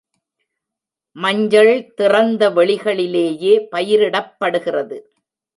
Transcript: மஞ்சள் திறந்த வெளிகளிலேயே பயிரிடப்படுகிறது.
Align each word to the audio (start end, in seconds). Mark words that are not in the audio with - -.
மஞ்சள் 1.15 1.93
திறந்த 1.93 2.49
வெளிகளிலேயே 2.49 3.53
பயிரிடப்படுகிறது. 3.75 4.99